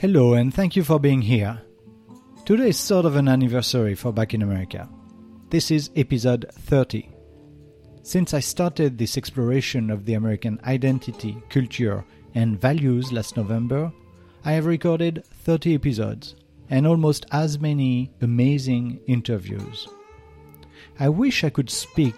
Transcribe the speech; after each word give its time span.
Hello, 0.00 0.34
and 0.34 0.54
thank 0.54 0.76
you 0.76 0.84
for 0.84 1.00
being 1.00 1.20
here. 1.20 1.60
Today 2.44 2.68
is 2.68 2.78
sort 2.78 3.04
of 3.04 3.16
an 3.16 3.26
anniversary 3.26 3.96
for 3.96 4.12
Back 4.12 4.32
in 4.32 4.42
America. 4.42 4.88
This 5.50 5.72
is 5.72 5.90
episode 5.96 6.46
30. 6.52 7.10
Since 8.04 8.32
I 8.32 8.38
started 8.38 8.96
this 8.96 9.16
exploration 9.16 9.90
of 9.90 10.04
the 10.04 10.14
American 10.14 10.60
identity, 10.62 11.36
culture, 11.50 12.04
and 12.36 12.60
values 12.60 13.10
last 13.10 13.36
November, 13.36 13.92
I 14.44 14.52
have 14.52 14.66
recorded 14.66 15.24
30 15.42 15.74
episodes 15.74 16.36
and 16.70 16.86
almost 16.86 17.26
as 17.32 17.58
many 17.58 18.12
amazing 18.20 19.00
interviews. 19.08 19.88
I 21.00 21.08
wish 21.08 21.42
I 21.42 21.50
could 21.50 21.70
speak 21.70 22.14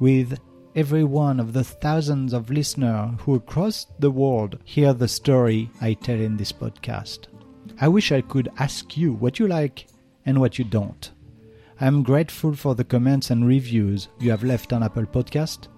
with 0.00 0.38
every 0.76 1.04
one 1.04 1.40
of 1.40 1.54
the 1.54 1.64
thousands 1.64 2.34
of 2.34 2.50
listeners 2.50 3.10
who 3.22 3.34
across 3.34 3.86
the 3.98 4.10
world 4.10 4.58
hear 4.64 4.92
the 4.92 5.08
story 5.08 5.70
I 5.80 5.94
tell 5.94 6.20
in 6.20 6.36
this 6.36 6.52
podcast. 6.52 7.28
I 7.80 7.88
wish 7.88 8.12
I 8.12 8.20
could 8.20 8.50
ask 8.58 8.94
you 8.94 9.14
what 9.14 9.38
you 9.38 9.48
like 9.48 9.86
and 10.26 10.38
what 10.38 10.58
you 10.58 10.66
don't. 10.66 11.10
I 11.80 11.86
am 11.86 12.02
grateful 12.02 12.54
for 12.54 12.74
the 12.74 12.84
comments 12.84 13.30
and 13.30 13.46
reviews 13.46 14.08
you 14.20 14.30
have 14.30 14.44
left 14.44 14.74
on 14.74 14.82
Apple 14.82 15.06
Podcast, 15.06 15.68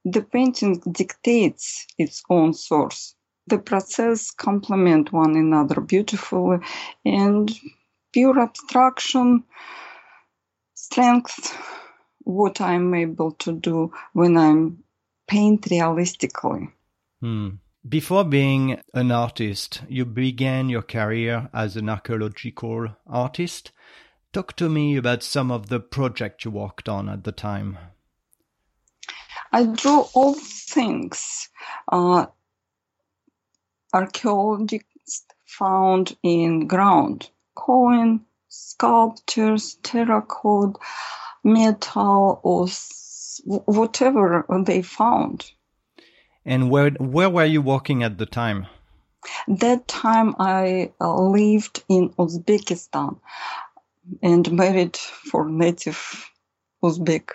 The 0.05 0.21
painting 0.21 0.81
dictates 0.91 1.85
its 1.97 2.23
own 2.29 2.53
source. 2.53 3.15
The 3.47 3.59
process 3.59 4.31
complement 4.31 5.11
one 5.11 5.35
another 5.35 5.81
beautifully 5.81 6.59
and 7.05 7.53
pure 8.13 8.39
abstraction 8.39 9.43
strength 10.73 11.55
what 12.19 12.59
I'm 12.61 12.93
able 12.93 13.31
to 13.31 13.53
do 13.53 13.91
when 14.13 14.37
I'm 14.37 14.83
paint 15.27 15.67
realistically. 15.71 16.69
Hmm. 17.21 17.49
Before 17.87 18.23
being 18.25 18.81
an 18.95 19.11
artist, 19.11 19.83
you 19.87 20.03
began 20.03 20.67
your 20.67 20.81
career 20.81 21.47
as 21.53 21.77
an 21.77 21.87
archaeological 21.87 22.97
artist. 23.05 23.71
Talk 24.33 24.55
to 24.57 24.67
me 24.67 24.97
about 24.97 25.21
some 25.21 25.51
of 25.51 25.69
the 25.69 25.79
projects 25.79 26.43
you 26.43 26.51
worked 26.51 26.89
on 26.89 27.07
at 27.07 27.23
the 27.23 27.31
time. 27.31 27.77
I 29.53 29.65
drew 29.67 30.01
all 30.13 30.33
things 30.33 31.49
uh, 31.91 32.25
archaeologists 33.93 35.25
found 35.45 36.17
in 36.23 36.67
ground, 36.67 37.29
coin, 37.55 38.25
sculptures, 38.49 39.77
terracotta, 39.83 40.79
metal, 41.43 42.41
or 42.43 42.67
whatever 43.45 44.45
they 44.65 44.81
found. 44.81 45.51
And 46.47 46.71
where 46.71 46.91
where 46.91 47.29
were 47.29 47.45
you 47.45 47.61
working 47.61 48.03
at 48.03 48.17
the 48.17 48.25
time? 48.25 48.67
That 49.49 49.85
time 49.89 50.33
I 50.39 50.93
uh, 51.01 51.21
lived 51.21 51.83
in 51.89 52.09
Uzbekistan 52.11 53.19
and 54.23 54.51
married 54.53 54.95
for 54.95 55.45
native 55.49 56.31
Uzbek. 56.81 57.31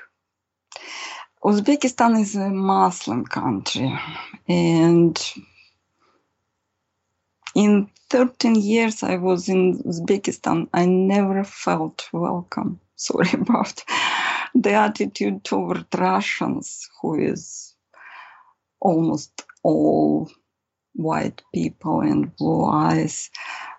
Uzbekistan 1.44 2.20
is 2.22 2.34
a 2.36 2.48
Muslim 2.48 3.26
country 3.26 3.92
and 4.48 5.20
in 7.54 7.90
13 8.08 8.54
years 8.54 9.02
I 9.02 9.16
was 9.16 9.50
in 9.50 9.82
Uzbekistan, 9.82 10.68
I 10.72 10.86
never 10.86 11.44
felt 11.44 12.08
welcome. 12.14 12.80
Sorry 12.96 13.28
about 13.34 13.84
the 14.54 14.72
attitude 14.72 15.44
toward 15.44 15.84
Russians, 15.94 16.88
who 17.02 17.18
is 17.18 17.71
almost 18.82 19.44
all 19.62 20.30
white 20.94 21.42
people 21.54 22.00
and 22.00 22.34
blue 22.36 22.64
eyes, 22.64 23.30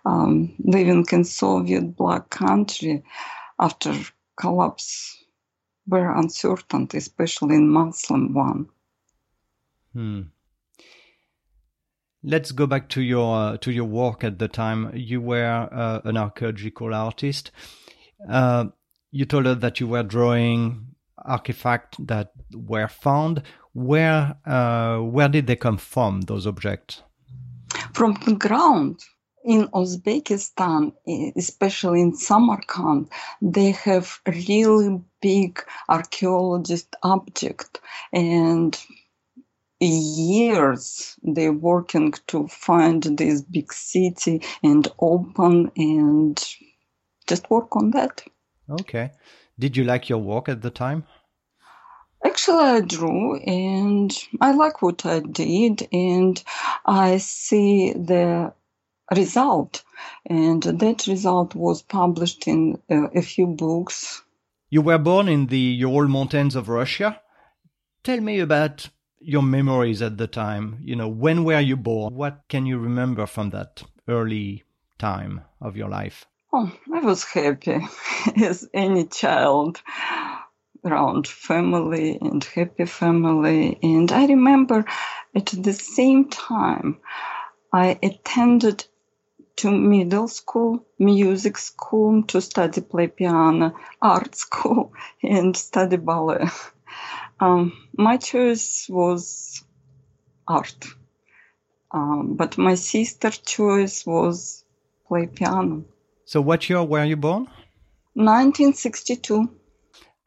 um, 0.06 0.56
living 0.64 1.06
in 1.12 1.24
Soviet 1.24 1.96
black 1.96 2.30
country 2.30 3.04
after 3.60 3.94
collapse 4.40 5.24
were 5.88 6.12
uncertain, 6.16 6.88
especially 6.94 7.56
in 7.56 7.70
Muslim 7.70 8.34
one. 8.34 8.70
Hmm. 9.94 10.22
Let's 12.24 12.54
go 12.54 12.66
back 12.66 12.88
to 12.90 13.02
your 13.02 13.36
uh, 13.36 13.58
to 13.58 13.72
your 13.72 13.86
work 13.86 14.24
at 14.24 14.40
the 14.40 14.48
time. 14.48 14.92
You 14.96 15.20
were 15.20 15.70
uh, 15.72 16.00
an 16.06 16.16
archaeological 16.16 16.94
artist. 16.94 17.52
Uh, 18.30 18.68
you 19.12 19.26
told 19.26 19.46
us 19.46 19.60
that 19.60 19.82
you 19.82 19.88
were 19.88 20.04
drawing 20.04 20.96
artifacts 21.18 21.98
that 22.00 22.32
were 22.54 22.88
found. 22.88 23.44
Where 23.74 24.36
uh, 24.46 25.00
where 25.00 25.30
did 25.30 25.48
they 25.48 25.56
come 25.56 25.78
from? 25.78 26.22
Those 26.22 26.48
objects 26.48 27.02
from 27.94 28.18
the 28.26 28.36
ground. 28.36 29.00
In 29.46 29.68
Uzbekistan, 29.74 30.94
especially 31.36 32.00
in 32.00 32.16
Samarkand, 32.16 33.10
they 33.42 33.72
have 33.72 34.22
really 34.26 35.02
big 35.22 35.62
archaeologist 35.90 36.96
object 37.04 37.82
and 38.14 38.80
years 39.82 41.18
they're 41.24 41.52
working 41.52 42.14
to 42.28 42.48
find 42.48 43.04
this 43.04 43.42
big 43.42 43.74
city 43.74 44.42
and 44.64 44.88
open 45.00 45.70
and 45.76 46.42
just 47.28 47.50
work 47.50 47.76
on 47.76 47.92
that. 47.92 48.24
Okay. 48.70 49.12
Did 49.60 49.76
you 49.76 49.84
like 49.84 50.08
your 50.08 50.20
work 50.20 50.48
at 50.48 50.62
the 50.62 50.70
time? 50.70 51.04
Actually, 52.26 52.64
I 52.64 52.82
drew 52.82 53.38
and 53.42 54.12
I 54.40 54.54
like 54.54 54.82
what 54.82 55.06
I 55.06 55.20
did, 55.20 55.88
and 55.92 56.42
I 56.86 57.18
see 57.18 57.94
the 57.94 58.54
result. 59.16 59.84
And 60.26 60.64
that 60.64 61.08
result 61.08 61.56
was 61.56 61.82
published 61.82 62.48
in 62.48 62.82
uh, 62.90 63.10
a 63.16 63.22
few 63.22 63.48
books. 63.48 64.24
You 64.70 64.82
were 64.82 64.98
born 64.98 65.28
in 65.28 65.48
the 65.48 65.58
Ural 65.58 66.08
Mountains 66.08 66.56
of 66.56 66.70
Russia. 66.70 67.22
Tell 68.04 68.20
me 68.20 68.40
about 68.40 68.90
your 69.20 69.44
memories 69.44 70.02
at 70.02 70.18
the 70.18 70.28
time? 70.28 70.80
You 70.82 70.96
know, 70.96 71.08
when 71.08 71.44
were 71.44 71.60
you 71.60 71.78
born? 71.78 72.14
What 72.14 72.42
can 72.50 72.66
you 72.66 72.78
remember 72.78 73.26
from 73.26 73.50
that 73.52 73.84
early 74.08 74.64
time 74.98 75.42
of 75.62 75.78
your 75.78 75.90
life? 75.90 76.26
Oh, 76.52 76.72
I 76.94 77.00
was 77.00 77.24
happy 77.24 77.80
as 78.44 78.70
any 78.74 79.06
child 79.06 79.82
around 80.86 81.28
family 81.28 82.18
and 82.22 82.44
happy 82.44 82.86
family. 82.86 83.80
And 83.82 84.12
I 84.12 84.26
remember 84.28 84.86
at 85.36 85.48
the 85.48 85.74
same 85.74 86.30
time, 86.30 86.98
I 87.72 87.98
attended 88.04 88.86
to 89.56 89.72
middle 89.72 90.28
school, 90.28 90.86
music 91.00 91.58
school 91.58 92.24
to 92.24 92.42
study 92.42 92.82
play 92.82 93.08
piano, 93.08 93.76
art 94.02 94.36
school, 94.36 94.94
and 95.22 95.56
study 95.56 95.98
ballet. 95.98 96.48
Um, 97.40 97.74
my 97.98 98.18
choice 98.18 98.88
was 98.90 99.64
art, 100.48 100.86
um, 101.92 102.36
but 102.36 102.58
my 102.58 102.76
sister's 102.76 103.38
choice 103.40 104.06
was 104.06 104.64
play 105.08 105.28
piano. 105.28 105.86
So, 106.26 106.42
what 106.42 106.70
year 106.70 106.84
were 106.84 107.04
you 107.04 107.18
born? 107.18 107.48
1962. 108.16 109.50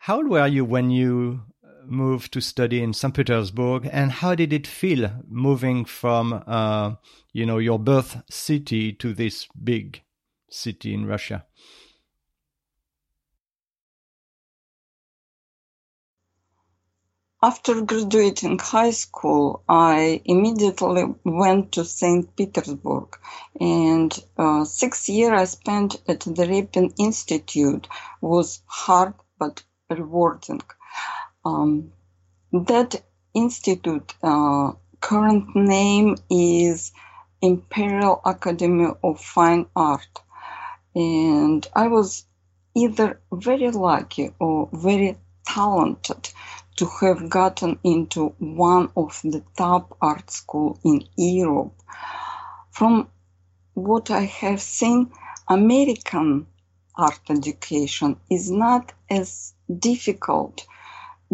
How 0.07 0.19
old 0.19 0.29
were 0.29 0.47
you 0.47 0.65
when 0.65 0.91
you 0.91 1.43
moved 1.85 2.33
to 2.35 2.41
study 2.41 2.81
in 2.81 2.93
St. 2.93 3.13
Petersburg, 3.13 3.89
and 3.91 4.13
how 4.13 4.37
did 4.37 4.53
it 4.53 4.65
feel 4.65 5.11
moving 5.27 5.85
from, 5.85 6.45
uh, 6.47 6.95
you 7.33 7.45
know, 7.45 7.59
your 7.59 7.81
birth 7.81 8.23
city 8.31 8.93
to 8.93 9.13
this 9.13 9.49
big 9.65 10.05
city 10.49 10.95
in 10.95 11.07
Russia? 11.07 11.45
After 17.43 17.83
graduating 17.83 18.61
high 18.61 18.93
school, 18.93 19.65
I 19.69 20.23
immediately 20.25 21.17
went 21.25 21.73
to 21.73 21.85
St. 21.85 22.37
Petersburg, 22.37 23.19
and 23.61 24.17
uh, 24.39 24.65
six 24.67 25.09
years 25.09 25.33
I 25.33 25.45
spent 25.47 26.01
at 26.07 26.21
the 26.21 26.47
Repin 26.47 26.95
Institute 26.97 27.89
was 28.21 28.63
hard 28.67 29.15
but 29.39 29.63
rewarding. 29.91 30.63
Um, 31.45 31.93
that 32.53 33.03
institute 33.35 34.15
uh, 34.23 34.73
current 35.01 35.55
name 35.55 36.17
is 36.31 36.93
Imperial 37.43 38.21
Academy 38.25 38.89
of 39.05 39.21
Fine 39.21 39.67
Art, 39.77 40.21
and 40.95 41.67
I 41.75 41.89
was 41.89 42.25
either 42.75 43.21
very 43.33 43.71
lucky 43.71 44.31
or 44.41 44.69
very 44.73 45.17
talented 45.47 46.31
to 46.77 46.87
have 47.01 47.29
gotten 47.31 47.79
into 47.85 48.35
one 48.39 48.91
of 48.97 49.21
the 49.23 49.43
top 49.57 49.97
art 50.01 50.31
school 50.31 50.79
in 50.85 51.03
Europe. 51.17 51.73
From 52.71 53.09
what 53.75 54.11
I 54.11 54.23
have 54.23 54.61
seen, 54.61 55.11
American 55.49 56.47
art 56.97 57.21
education 57.31 58.17
is 58.31 58.51
not 58.51 58.93
as 59.09 59.55
difficult 59.79 60.67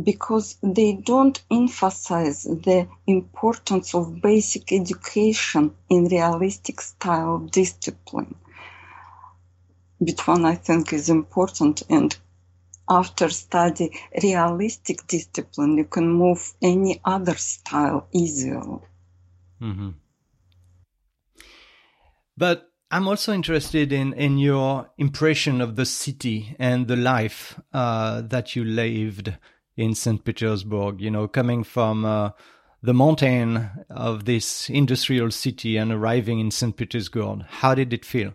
because 0.02 0.56
they 0.62 0.94
don't 0.94 1.43
emphasize 1.50 2.44
the 2.44 2.88
importance 3.06 3.94
of 3.94 4.23
basic 4.23 4.73
education 4.73 5.75
in 5.90 6.06
realistic 6.06 6.81
style 6.81 7.38
discipline. 7.38 8.34
Which 9.99 10.26
one 10.26 10.44
I 10.44 10.55
think 10.55 10.93
is 10.93 11.11
important 11.11 11.82
and 11.88 12.17
after 12.88 13.29
study 13.29 13.93
realistic 14.23 15.06
discipline, 15.06 15.76
you 15.79 15.84
can 15.84 16.08
move 16.08 16.55
any 16.61 17.00
other 17.05 17.37
style 17.37 18.08
easily. 18.12 18.81
Mm-hmm. 19.61 19.90
But 22.37 22.71
I'm 22.93 23.09
also 23.09 23.33
interested 23.33 23.91
in, 23.91 24.12
in 24.12 24.37
your 24.37 24.91
impression 24.99 25.62
of 25.62 25.77
the 25.77 25.87
city 25.87 26.55
and 26.59 26.89
the 26.89 26.97
life 26.97 27.59
uh, 27.73 28.21
that 28.21 28.55
you 28.55 28.65
lived 28.65 29.35
in 29.79 29.94
St. 29.94 30.23
Petersburg, 30.23 31.00
you 31.00 31.11
know, 31.11 31.27
coming 31.27 31.65
from 31.65 32.05
uh, 32.05 32.33
the 32.83 32.93
mountain 32.93 33.71
of 33.89 34.27
this 34.27 34.69
industrial 34.69 35.31
city 35.31 35.79
and 35.79 35.91
arriving 35.91 36.39
in 36.39 36.50
St. 36.50 36.77
Petersburg. 36.77 37.47
How 37.49 37.75
did 37.75 37.94
it 37.94 38.05
feel? 38.05 38.35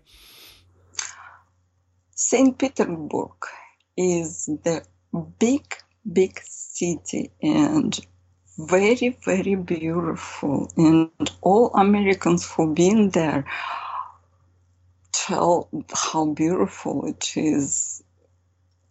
St. 2.15 2.57
Petersburg 2.57 3.35
is 3.95 4.47
the 4.63 4.81
big, 5.37 5.75
big 6.11 6.39
city 6.43 7.31
and 7.43 7.99
very, 8.57 9.19
very 9.23 9.53
beautiful. 9.53 10.71
And 10.77 11.11
all 11.41 11.69
Americans 11.75 12.51
who've 12.51 12.73
been 12.73 13.11
there 13.11 13.45
tell 15.11 15.69
how 15.93 16.25
beautiful 16.25 17.05
it 17.05 17.33
is. 17.35 18.03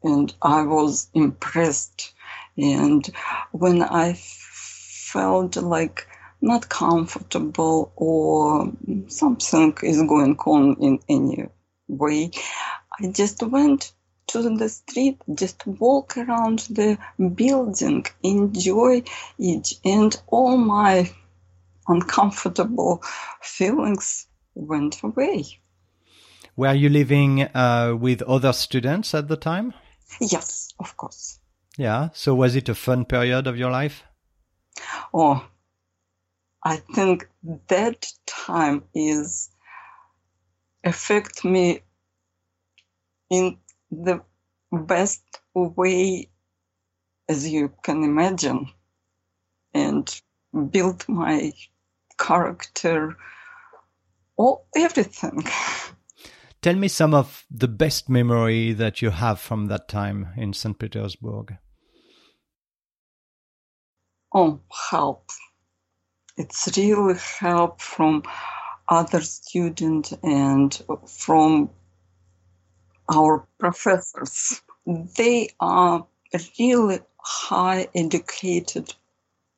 And 0.03 0.35
I 0.43 0.63
was 0.63 1.09
impressed. 1.15 2.15
And 2.57 3.09
when 3.53 3.83
I 3.83 4.15
felt 4.15 5.57
like 5.57 6.07
not 6.41 6.69
comfortable 6.69 7.93
or 7.97 8.73
something 9.09 9.77
is 9.83 10.03
going 10.03 10.37
on 10.39 10.77
in 10.81 11.01
any 11.09 11.49
way, 11.89 12.31
I 13.01 13.09
just 13.09 13.43
went 13.43 13.93
to 14.29 14.43
the 14.57 14.69
street, 14.69 15.23
just 15.35 15.67
walk 15.67 16.17
around 16.17 16.61
the 16.71 16.99
building, 17.35 18.05
enjoy 18.23 19.03
it, 19.39 19.73
and 19.85 20.21
all 20.27 20.57
my 20.57 21.11
uncomfortable 21.89 23.03
feelings 23.41 24.27
went 24.55 25.03
away. 25.03 25.45
Were 26.57 26.75
you 26.75 26.89
living 26.89 27.43
uh, 27.43 27.95
with 27.99 28.23
other 28.23 28.53
students 28.53 29.15
at 29.15 29.29
the 29.29 29.37
time? 29.37 29.75
Yes, 30.21 30.73
of 30.79 30.97
course. 30.97 31.39
Yeah. 31.77 32.09
So 32.15 32.35
was 32.35 32.57
it 32.57 32.69
a 32.69 32.75
fun 32.75 33.05
period 33.05 33.47
of 33.47 33.59
your 33.59 33.71
life? 33.71 34.03
Oh, 35.13 35.47
I 36.65 36.77
think 36.77 37.29
that 37.69 38.11
time 38.27 38.85
is 38.95 39.51
affect 40.83 41.45
me 41.45 41.81
in 43.31 43.59
the 43.91 44.23
best 44.73 45.23
way 45.55 46.29
as 47.29 47.49
you 47.49 47.73
can 47.83 48.05
imagine 48.05 48.69
and 49.75 50.21
build 50.71 51.09
my 51.09 51.53
character 52.19 53.17
all 54.37 54.67
everything 54.75 55.45
tell 56.67 56.75
me 56.75 56.89
some 56.89 57.15
of 57.15 57.45
the 57.51 57.69
best 57.69 58.09
memory 58.09 58.73
that 58.73 59.01
you 59.01 59.11
have 59.11 59.41
from 59.41 59.67
that 59.67 59.89
time 59.89 60.29
in 60.37 60.53
st 60.53 60.79
petersburg 60.79 61.57
oh 64.35 64.61
help 64.91 65.31
it's 66.37 66.69
really 66.77 67.19
help 67.41 67.81
from 67.81 68.23
other 68.89 69.21
students 69.21 70.13
and 70.23 70.83
from 71.07 71.71
our 73.13 73.47
professors. 73.59 74.63
They 74.87 75.51
are 75.61 76.07
really 76.59 77.01
high 77.19 77.89
educated 77.95 78.95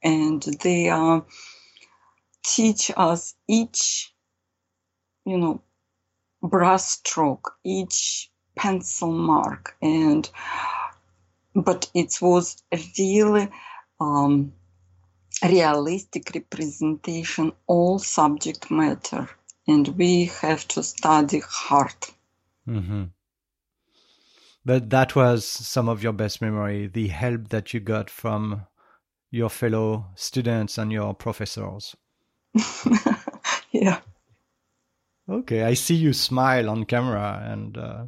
and 0.03 0.43
they 0.63 0.89
uh, 0.89 1.21
teach 2.45 2.91
us 2.97 3.35
each, 3.49 4.15
you 5.27 5.39
know, 5.39 5.63
brush 6.43 6.83
stroke, 6.83 7.55
each 7.65 8.31
pencil 8.57 9.13
mark, 9.13 9.77
and 9.83 10.29
but 11.55 11.91
it 11.95 12.19
was 12.21 12.63
a 12.73 12.79
really 12.99 13.49
um, 14.01 14.53
realistic 15.43 16.31
representation 16.35 17.53
all 17.67 17.99
subject 17.99 18.71
matter, 18.71 19.29
and 19.67 19.89
we 19.97 20.27
have 20.41 20.67
to 20.69 20.83
study 20.83 21.43
hard. 21.47 21.95
Mm-hmm. 22.69 23.05
But 24.65 24.91
that 24.91 25.17
was 25.17 25.47
some 25.47 25.89
of 25.89 26.03
your 26.03 26.13
best 26.13 26.43
memory, 26.43 26.89
the 26.89 27.09
help 27.09 27.49
that 27.49 27.73
you 27.73 27.81
got 27.81 28.11
from 28.11 28.67
your 29.31 29.49
fellow 29.49 30.07
students 30.15 30.77
and 30.79 30.93
your 30.93 31.15
professors. 31.15 31.97
yeah. 33.73 34.01
Okay, 35.29 35.63
I 35.63 35.75
see 35.75 35.95
you 35.95 36.15
smile 36.15 36.71
on 36.71 36.85
camera, 36.85 37.43
and 37.45 37.77
uh, 37.77 38.07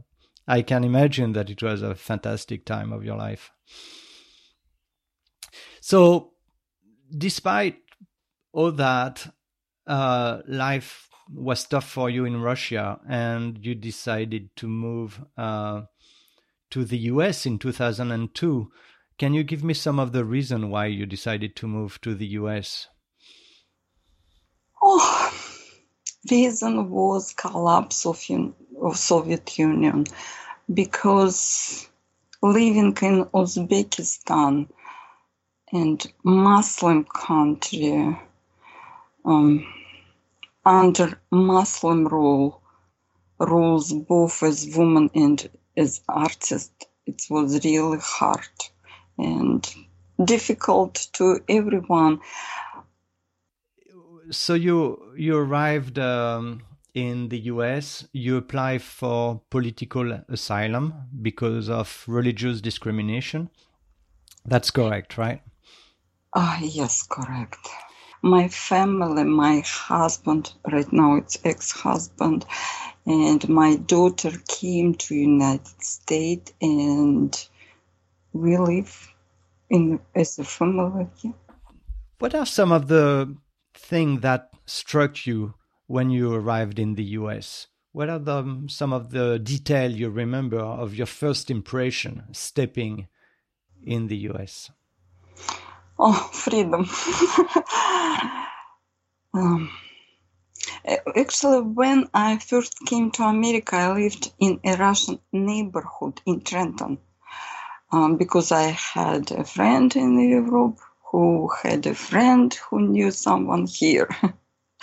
I 0.48 0.62
can 0.62 0.84
imagine 0.84 1.34
that 1.34 1.50
it 1.50 1.62
was 1.62 1.82
a 1.82 1.94
fantastic 1.94 2.64
time 2.64 2.92
of 2.92 3.04
your 3.04 3.16
life. 3.16 3.50
So, 5.82 6.32
despite 7.16 7.76
all 8.52 8.72
that, 8.72 9.26
uh, 9.86 10.40
life 10.46 11.08
was 11.30 11.64
tough 11.64 11.88
for 11.88 12.08
you 12.08 12.24
in 12.24 12.40
Russia, 12.40 13.00
and 13.06 13.58
you 13.64 13.74
decided 13.74 14.56
to 14.56 14.66
move 14.66 15.20
uh, 15.36 15.82
to 16.70 16.84
the 16.84 16.98
US 16.98 17.44
in 17.44 17.58
2002. 17.58 18.70
Can 19.18 19.34
you 19.34 19.42
give 19.42 19.62
me 19.62 19.74
some 19.74 19.98
of 19.98 20.12
the 20.12 20.24
reason 20.24 20.70
why 20.70 20.86
you 20.86 21.04
decided 21.04 21.54
to 21.56 21.68
move 21.68 22.00
to 22.00 22.14
the 22.14 22.28
US? 22.28 22.88
Oh, 24.82 25.39
reason 26.28 26.90
was 26.90 27.32
collapse 27.32 28.04
of, 28.06 28.22
of 28.82 28.96
Soviet 28.96 29.58
Union 29.58 30.06
because 30.72 31.88
living 32.42 32.96
in 33.02 33.24
Uzbekistan 33.34 34.68
and 35.72 36.12
Muslim 36.24 37.04
country 37.04 38.18
um, 39.24 39.66
under 40.64 41.20
Muslim 41.30 42.06
rule 42.08 42.60
rules 43.38 43.92
both 43.92 44.42
as 44.42 44.76
woman 44.76 45.10
and 45.14 45.48
as 45.76 46.02
artist 46.08 46.72
it 47.06 47.22
was 47.30 47.64
really 47.64 47.98
hard 48.00 48.58
and 49.18 49.74
difficult 50.24 51.08
to 51.12 51.40
everyone 51.48 52.20
so 54.30 54.54
you 54.54 55.12
you 55.16 55.36
arrived 55.36 55.98
um, 55.98 56.62
in 56.94 57.28
the 57.28 57.38
US. 57.52 58.06
You 58.12 58.36
apply 58.36 58.78
for 58.78 59.40
political 59.50 60.12
asylum 60.28 60.94
because 61.22 61.68
of 61.68 62.04
religious 62.06 62.60
discrimination. 62.60 63.50
That's 64.44 64.70
correct, 64.70 65.18
right? 65.18 65.42
Ah, 66.34 66.58
uh, 66.58 66.64
yes, 66.64 67.02
correct. 67.02 67.68
My 68.22 68.48
family, 68.48 69.24
my 69.24 69.62
husband, 69.66 70.52
right 70.70 70.92
now 70.92 71.16
it's 71.16 71.38
ex-husband, 71.44 72.44
and 73.06 73.48
my 73.48 73.76
daughter 73.76 74.30
came 74.46 74.94
to 74.94 75.14
United 75.14 75.82
States, 75.82 76.52
and 76.60 77.34
we 78.32 78.58
live 78.58 79.08
in 79.70 80.00
as 80.14 80.38
a 80.38 80.44
family. 80.44 81.06
What 82.18 82.34
are 82.34 82.46
some 82.46 82.72
of 82.72 82.88
the 82.88 83.34
thing 83.80 84.20
that 84.20 84.50
struck 84.66 85.26
you 85.26 85.54
when 85.86 86.10
you 86.10 86.32
arrived 86.32 86.78
in 86.78 86.94
the 86.94 87.04
US? 87.20 87.66
What 87.92 88.08
are 88.08 88.18
the, 88.18 88.66
some 88.68 88.92
of 88.92 89.10
the 89.10 89.38
detail 89.38 89.90
you 89.90 90.10
remember 90.10 90.60
of 90.60 90.94
your 90.94 91.06
first 91.06 91.50
impression 91.50 92.24
stepping 92.32 93.08
in 93.84 94.06
the 94.06 94.16
US? 94.30 94.70
Oh, 95.98 96.30
freedom. 96.32 96.88
um, 99.34 99.70
actually, 101.16 101.62
when 101.62 102.08
I 102.14 102.38
first 102.38 102.78
came 102.86 103.10
to 103.12 103.24
America, 103.24 103.76
I 103.76 103.92
lived 103.92 104.32
in 104.38 104.60
a 104.64 104.76
Russian 104.76 105.18
neighborhood 105.32 106.20
in 106.24 106.40
Trenton 106.42 106.98
um, 107.92 108.16
because 108.16 108.52
I 108.52 108.68
had 108.94 109.30
a 109.32 109.44
friend 109.44 109.94
in 109.96 110.18
Europe 110.20 110.78
who 111.10 111.50
had 111.62 111.86
a 111.86 111.94
friend 111.94 112.54
who 112.54 112.88
knew 112.88 113.10
someone 113.10 113.66
here. 113.66 114.08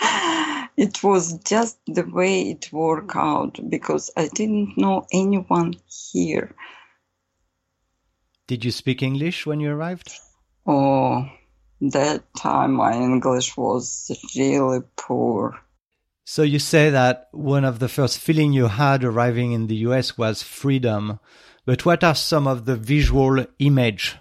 it 0.76 1.02
was 1.02 1.38
just 1.38 1.78
the 1.86 2.04
way 2.04 2.50
it 2.50 2.72
worked 2.72 3.16
out 3.16 3.58
because 3.68 4.10
I 4.16 4.28
didn't 4.28 4.76
know 4.76 5.06
anyone 5.12 5.74
here. 5.86 6.54
Did 8.46 8.64
you 8.64 8.70
speak 8.70 9.02
English 9.02 9.46
when 9.46 9.60
you 9.60 9.70
arrived? 9.70 10.10
Oh, 10.66 11.28
that 11.80 12.22
time 12.36 12.72
my 12.72 12.92
English 12.94 13.56
was 13.56 14.10
really 14.36 14.80
poor. 14.96 15.58
So 16.24 16.42
you 16.42 16.58
say 16.58 16.90
that 16.90 17.28
one 17.32 17.64
of 17.64 17.78
the 17.78 17.88
first 17.88 18.18
feeling 18.18 18.52
you 18.52 18.66
had 18.66 19.02
arriving 19.02 19.52
in 19.52 19.66
the 19.66 19.76
US 19.88 20.18
was 20.18 20.42
freedom. 20.42 21.20
But 21.64 21.86
what 21.86 22.04
are 22.04 22.14
some 22.14 22.46
of 22.46 22.66
the 22.66 22.76
visual 22.76 23.46
image 23.58 24.16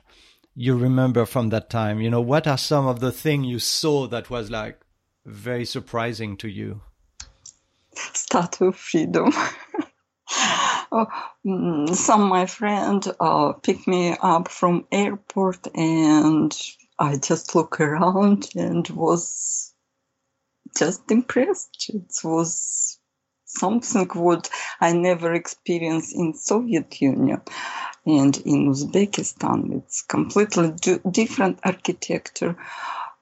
you 0.60 0.76
remember 0.76 1.26
from 1.28 1.50
that 1.50 1.70
time? 1.70 2.02
You 2.02 2.10
know, 2.10 2.22
what 2.22 2.48
are 2.48 2.58
some 2.58 2.88
of 2.88 3.00
the 3.00 3.12
things 3.12 3.46
you 3.46 3.60
saw 3.60 4.08
that 4.08 4.32
was 4.32 4.50
like 4.50 4.82
very 5.24 5.66
surprising 5.66 6.36
to 6.38 6.48
you? 6.48 6.82
Statue 7.94 8.70
of 8.70 8.76
Freedom. 8.76 9.32
oh, 10.92 11.06
mm, 11.46 11.94
some 11.94 12.28
my 12.28 12.48
friend 12.48 13.06
uh, 13.20 13.54
picked 13.54 13.88
me 13.88 14.18
up 14.20 14.48
from 14.48 14.88
airport 14.92 15.68
and 15.76 16.60
I 16.98 17.18
just 17.18 17.54
look 17.54 17.80
around 17.80 18.50
and 18.56 18.90
was 18.90 19.76
just 20.76 21.12
impressed. 21.12 21.92
It 21.94 22.12
was 22.24 22.97
something 23.48 24.08
what 24.14 24.50
I 24.80 24.94
never 24.94 25.34
experienced 25.34 26.16
in 26.16 26.34
Soviet 26.34 27.02
Union 27.02 27.42
and 28.06 28.38
in 28.46 28.70
Uzbekistan. 28.70 29.78
It's 29.78 30.02
completely 30.02 30.74
different 31.10 31.60
architecture 31.64 32.56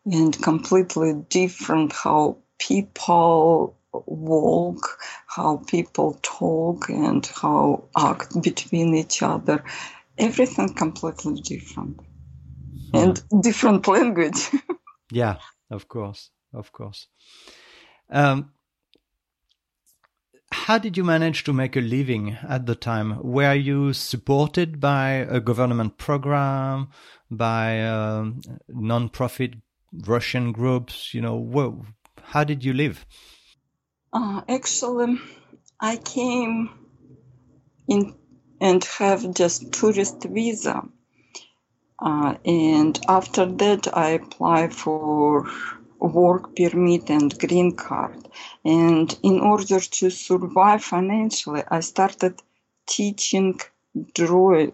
and 0.06 0.42
completely 0.42 1.14
different 1.30 1.94
how 1.94 2.38
people 2.60 3.78
walk, 3.94 5.00
how 5.28 5.58
people 5.68 6.20
talk, 6.22 6.90
and 6.90 7.26
how 7.42 7.86
act 7.98 8.42
between 8.42 8.94
each 8.96 9.24
other. 9.24 9.64
Everything 10.18 10.74
completely 10.74 11.42
different 11.42 12.00
hmm. 12.92 12.98
and 12.98 13.24
different 13.42 13.88
language. 13.88 14.50
yeah, 15.12 15.38
of 15.70 15.88
course, 15.88 16.30
of 16.54 16.72
course. 16.72 17.08
Um, 18.10 18.52
how 20.56 20.78
did 20.80 20.98
you 20.98 21.04
manage 21.04 21.44
to 21.44 21.54
make 21.54 21.76
a 21.76 21.82
living 21.82 22.38
at 22.48 22.66
the 22.66 22.76
time? 22.76 23.22
Were 23.22 23.54
you 23.54 23.94
supported 23.94 24.80
by 24.80 25.10
a 25.12 25.40
government 25.40 25.98
program, 25.98 26.88
by 27.30 27.84
um, 27.84 28.42
non-profit 28.68 29.56
Russian 30.08 30.52
groups? 30.54 31.14
You 31.14 31.22
know, 31.22 31.86
how 32.24 32.44
did 32.44 32.64
you 32.64 32.74
live? 32.74 33.06
Uh, 34.14 34.42
actually, 34.48 35.20
I 35.80 35.98
came 35.98 36.70
in 37.88 38.16
and 38.60 38.84
have 38.98 39.34
just 39.34 39.74
tourist 39.74 40.24
visa, 40.24 40.84
uh, 42.00 42.36
and 42.46 43.00
after 43.08 43.46
that 43.46 43.96
I 43.96 44.12
applied 44.12 44.74
for 44.74 45.48
work 46.06 46.56
permit 46.56 47.10
and 47.10 47.38
green 47.40 47.76
card. 47.76 48.28
And 48.64 49.18
in 49.24 49.40
order 49.40 49.80
to 49.80 50.10
survive 50.10 50.84
financially, 50.84 51.64
I 51.70 51.80
started 51.82 52.42
teaching 52.88 53.60
drawing 54.14 54.74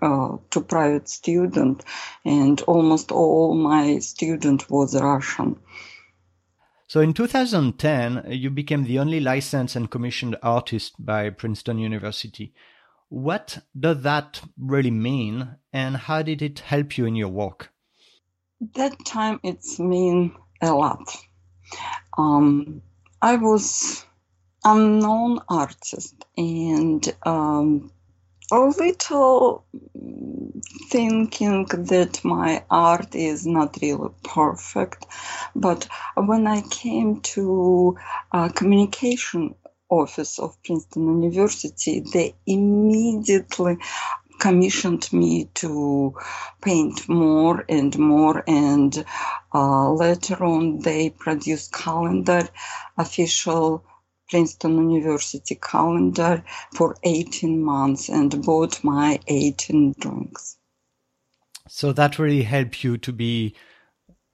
uh, 0.00 0.36
to 0.50 0.60
private 0.60 1.08
student, 1.08 1.84
and 2.24 2.60
almost 2.62 3.12
all 3.12 3.54
my 3.54 3.98
student 3.98 4.70
was 4.70 4.94
Russian. 4.94 5.58
So 6.86 7.00
in 7.00 7.12
2010, 7.12 8.24
you 8.30 8.50
became 8.50 8.84
the 8.84 8.98
only 8.98 9.20
licensed 9.20 9.76
and 9.76 9.90
commissioned 9.90 10.36
artist 10.42 10.94
by 10.98 11.30
Princeton 11.30 11.78
University. 11.78 12.52
What 13.08 13.58
does 13.78 14.02
that 14.02 14.40
really 14.58 14.90
mean, 14.90 15.56
and 15.72 15.96
how 15.96 16.22
did 16.22 16.42
it 16.42 16.60
help 16.60 16.96
you 16.96 17.04
in 17.06 17.14
your 17.14 17.28
work? 17.28 17.72
That 18.74 19.04
time 19.04 19.40
it's 19.42 19.78
mean 19.78 20.36
a 20.62 20.72
lot. 20.72 21.16
Um, 22.16 22.82
I 23.22 23.36
was 23.36 24.04
unknown 24.64 25.40
artist 25.48 26.24
and 26.36 27.14
um, 27.24 27.90
a 28.52 28.58
little 28.58 29.64
thinking 30.90 31.64
that 31.66 32.20
my 32.24 32.64
art 32.70 33.14
is 33.14 33.46
not 33.46 33.78
really 33.80 34.10
perfect. 34.24 35.06
But 35.54 35.86
when 36.16 36.46
I 36.46 36.62
came 36.62 37.20
to 37.20 37.96
a 38.32 38.50
communication 38.50 39.54
office 39.88 40.38
of 40.38 40.62
Princeton 40.62 41.22
University, 41.22 42.00
they 42.12 42.34
immediately 42.46 43.78
commissioned 44.40 45.12
me 45.12 45.50
to 45.54 46.14
paint 46.62 47.08
more 47.08 47.64
and 47.68 47.96
more 47.98 48.42
and 48.48 49.04
uh, 49.54 49.92
later 49.92 50.42
on 50.44 50.80
they 50.80 51.10
produced 51.10 51.72
calendar 51.72 52.48
official 52.98 53.84
princeton 54.30 54.90
university 54.90 55.56
calendar 55.56 56.42
for 56.72 56.96
18 57.02 57.62
months 57.62 58.08
and 58.08 58.42
bought 58.44 58.82
my 58.84 59.18
18 59.26 59.94
drawings. 59.98 60.56
So 61.68 61.92
that 61.92 62.18
really 62.18 62.42
helped 62.42 62.82
you 62.82 62.96
to 62.98 63.12
be 63.12 63.54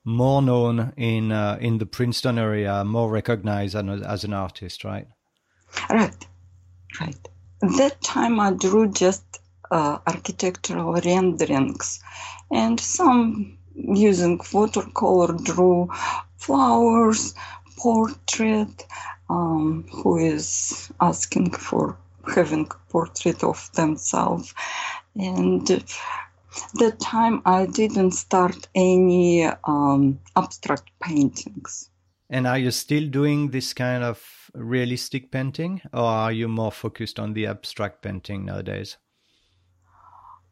more 0.05 0.41
known 0.41 0.93
in 0.97 1.33
uh, 1.33 1.59
in 1.61 1.79
the 1.79 1.87
princeton 1.87 2.39
area 2.39 2.85
more 2.85 3.11
recognized 3.11 3.75
as 3.75 4.25
an 4.25 4.33
artist 4.33 4.85
right? 4.85 5.09
Right. 5.91 6.27
Right. 7.01 7.29
That 7.61 8.01
time 8.03 8.39
i 8.39 8.53
drew 8.53 8.93
just 8.93 9.25
uh, 9.71 9.99
architectural 10.07 10.95
renderings 10.95 12.01
and 12.51 12.81
some 12.81 13.59
using 13.75 14.41
watercolor 14.53 15.37
drew 15.45 15.89
flowers 16.37 17.35
portrait 17.77 18.87
um, 19.29 19.85
who 19.93 20.17
is 20.19 20.91
asking 21.01 21.51
for 21.51 21.97
having 22.35 22.67
a 22.71 22.91
portrait 22.93 23.45
of 23.45 23.71
themselves 23.75 24.55
and 25.15 25.67
that 26.75 27.01
time 27.01 27.43
I 27.45 27.67
didn't 27.67 28.13
start 28.13 28.69
any 28.75 29.45
um, 29.65 30.21
abstract 30.37 30.91
paintings. 31.03 31.91
And 32.29 32.47
are 32.47 32.59
you 32.59 32.71
still 32.71 33.07
doing 33.09 33.51
this 33.51 33.73
kind 33.73 34.03
of 34.03 34.51
realistic 34.55 35.31
painting, 35.31 35.81
or 35.93 36.03
are 36.03 36.33
you 36.33 36.49
more 36.49 36.73
focused 36.73 37.21
on 37.21 37.35
the 37.35 37.47
abstract 37.47 38.03
painting 38.03 38.47
nowadays? 38.47 38.97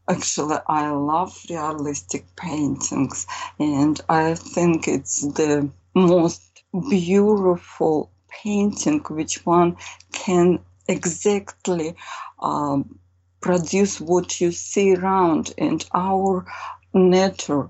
Actually, 0.08 0.58
I 0.66 0.90
love 0.90 1.34
realistic 1.48 2.24
paintings, 2.36 3.26
and 3.58 4.00
I 4.08 4.34
think 4.34 4.86
it's 4.86 5.22
the 5.22 5.70
most 5.94 6.62
beautiful 6.90 8.10
painting 8.28 9.00
which 9.08 9.46
one 9.46 9.76
can 10.12 10.58
exactly 10.88 11.96
um, 12.40 12.98
produce 13.40 14.00
what 14.00 14.40
you 14.40 14.52
see 14.52 14.94
around 14.94 15.54
and 15.58 15.84
our 15.94 16.46
nature 16.92 17.68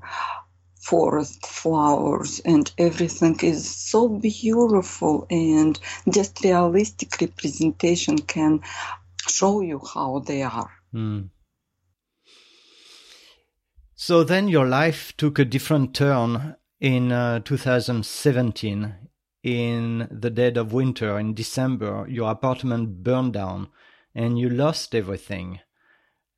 forest 0.80 1.46
flowers 1.46 2.40
and 2.44 2.70
everything 2.76 3.38
is 3.42 3.74
so 3.74 4.08
beautiful 4.08 5.26
and 5.30 5.80
just 6.10 6.44
realistic 6.44 7.20
representation 7.20 8.18
can 8.18 8.60
show 9.26 9.62
you 9.62 9.80
how 9.94 10.18
they 10.18 10.42
are 10.42 10.70
mm. 10.94 11.28
So 13.94 14.24
then 14.24 14.48
your 14.48 14.66
life 14.66 15.16
took 15.16 15.38
a 15.38 15.44
different 15.44 15.94
turn 15.94 16.56
in 16.80 17.12
uh, 17.12 17.40
2017 17.40 18.94
in 19.42 20.08
the 20.10 20.30
dead 20.30 20.56
of 20.56 20.72
winter 20.72 21.18
in 21.18 21.34
december 21.34 22.06
your 22.08 22.30
apartment 22.30 23.02
burned 23.02 23.32
down 23.32 23.68
and 24.14 24.38
you 24.38 24.48
lost 24.48 24.94
everything 24.94 25.60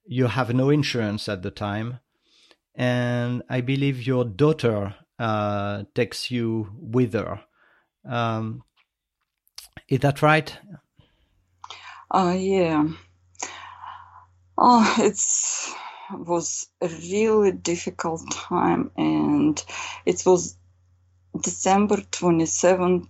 you 0.04 0.26
have 0.26 0.54
no 0.54 0.70
insurance 0.70 1.28
at 1.28 1.42
the 1.42 1.50
time 1.50 2.00
and 2.76 3.42
I 3.48 3.62
believe 3.62 4.06
your 4.06 4.24
daughter 4.24 4.94
uh, 5.18 5.84
takes 5.94 6.30
you 6.30 6.70
with 6.78 7.14
her. 7.14 7.40
Um, 8.04 8.62
is 9.88 10.00
that 10.00 10.20
right? 10.20 10.56
Uh, 12.10 12.36
yeah. 12.38 12.86
Oh, 14.58 14.94
it's 14.98 15.74
was 16.12 16.68
a 16.80 16.88
really 16.88 17.52
difficult 17.52 18.22
time, 18.30 18.90
and 18.96 19.62
it 20.04 20.22
was 20.26 20.56
December 21.40 21.98
twenty 22.10 22.46
seventh, 22.46 23.08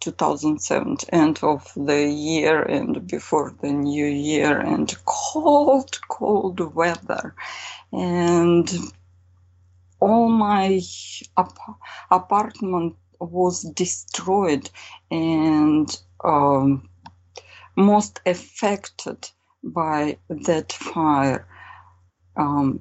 2007, 0.00 0.96
end 1.12 1.38
of 1.42 1.72
the 1.76 2.08
year 2.08 2.62
and 2.62 3.06
before 3.06 3.54
the 3.62 3.72
new 3.72 4.06
year, 4.06 4.58
and 4.58 4.94
cold, 5.04 6.00
cold 6.08 6.60
weather. 6.74 7.34
And 7.92 8.70
all 10.00 10.28
my 10.28 10.80
ap- 11.36 11.78
apartment 12.10 12.96
was 13.20 13.62
destroyed 13.74 14.68
and 15.10 15.96
um, 16.24 16.88
most 17.76 18.20
affected 18.26 19.30
by 19.62 20.18
that 20.28 20.72
fire. 20.72 21.46
Um, 22.36 22.80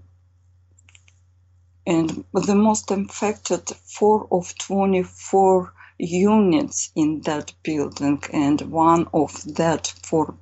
and 1.85 2.23
the 2.33 2.55
most 2.55 2.91
affected 2.91 3.67
four 3.69 4.27
of 4.31 4.57
24 4.57 5.73
units 5.97 6.91
in 6.95 7.21
that 7.21 7.53
building, 7.63 8.21
and 8.31 8.61
one 8.61 9.07
of 9.13 9.55
that 9.55 9.93
four 10.03 10.35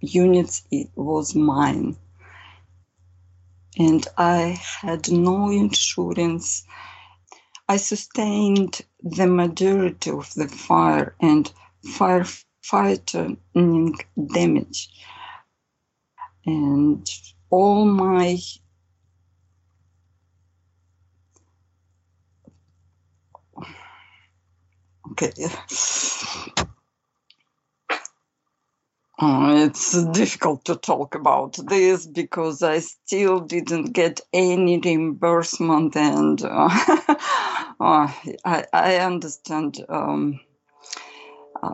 units 0.00 0.62
it 0.70 0.88
was 0.96 1.34
mine 1.34 1.96
and 3.78 4.06
I 4.16 4.58
had 4.80 5.10
no 5.10 5.50
insurance. 5.50 6.64
I 7.68 7.76
sustained 7.76 8.80
the 9.02 9.26
majority 9.26 10.10
of 10.10 10.32
the 10.34 10.48
fire 10.48 11.14
and 11.20 11.50
firefighting 11.84 13.38
damage. 14.32 14.88
And 16.46 17.06
all 17.50 17.84
my 17.84 18.38
okay. 25.10 25.32
Oh, 29.18 29.64
it's 29.64 30.04
difficult 30.12 30.66
to 30.66 30.76
talk 30.76 31.14
about 31.14 31.58
this 31.68 32.06
because 32.06 32.62
I 32.62 32.80
still 32.80 33.40
didn't 33.40 33.94
get 33.94 34.20
any 34.34 34.78
reimbursement, 34.78 35.96
and 35.96 36.42
uh, 36.44 36.68
uh, 37.80 38.12
I, 38.44 38.64
I, 38.74 38.96
understand 38.96 39.82
um, 39.88 40.38
uh, 41.62 41.72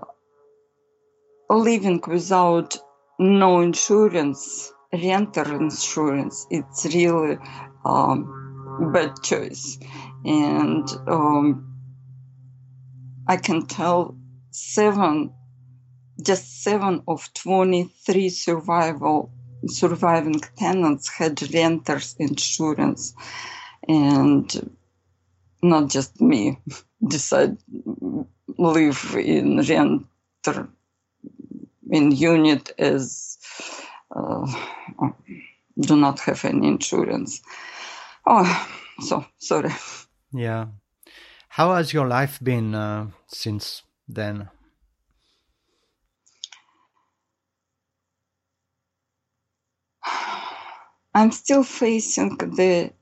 living 1.50 2.00
without 2.06 2.78
no 3.18 3.60
insurance, 3.60 4.72
renter 4.92 5.54
insurance, 5.54 6.46
it's 6.50 6.84
really 6.86 7.38
um, 7.84 8.90
bad 8.92 9.14
choice, 9.22 9.78
and 10.24 10.88
um, 11.06 11.68
I 13.26 13.36
can 13.36 13.66
tell 13.66 14.16
seven 14.50 15.32
just 16.20 16.62
seven 16.62 17.02
of 17.08 17.32
23 17.34 18.28
survival 18.28 19.32
surviving 19.66 20.40
tenants 20.56 21.08
had 21.08 21.40
renters 21.54 22.16
insurance. 22.18 23.14
And 23.88 24.76
not 25.62 25.90
just 25.90 26.20
me 26.20 26.58
decide 27.08 27.56
live 28.58 29.16
in 29.16 29.60
renter 29.62 30.68
in 31.90 32.10
unit 32.10 32.72
as 32.78 33.38
do 35.80 35.96
not 35.96 36.20
have 36.20 36.44
any 36.44 36.68
insurance. 36.68 37.42
Oh 38.26 38.68
so 39.00 39.24
sorry. 39.38 39.72
Yeah. 40.32 40.66
How 41.48 41.74
has 41.74 41.92
your 41.92 42.08
life 42.08 42.38
been 42.42 42.74
uh, 42.74 43.08
since 43.26 43.82
then? 44.08 44.48
I'm 51.14 51.30
still 51.30 51.62
facing 51.62 52.38
the 52.38 52.92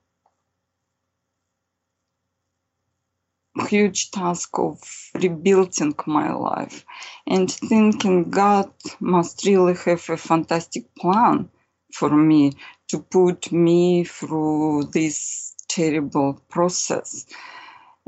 huge 3.69 4.11
task 4.11 4.59
of 4.59 4.81
rebuilding 5.15 5.95
my 6.07 6.33
life 6.33 6.85
and 7.27 7.51
thinking 7.51 8.31
God 8.31 8.71
must 9.01 9.45
really 9.45 9.75
have 9.75 10.09
a 10.09 10.17
fantastic 10.17 10.95
plan 10.95 11.49
for 11.93 12.11
me 12.11 12.53
to 12.89 13.01
put 13.01 13.51
me 13.53 14.05
through 14.05 14.85
this 14.93 15.55
terrible 15.69 16.41
process. 16.49 17.27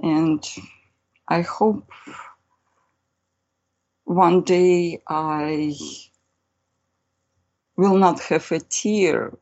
And 0.02 0.44
I 1.28 1.42
hope 1.42 1.90
one 4.04 4.42
day 4.42 5.02
I 5.08 5.74
will 7.76 7.96
not 7.96 8.20
have 8.20 8.50
a 8.52 8.60
tear 8.60 9.32